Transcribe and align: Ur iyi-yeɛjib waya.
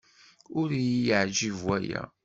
Ur 0.59 0.69
iyi-yeɛjib 0.73 1.57
waya. 1.65 2.01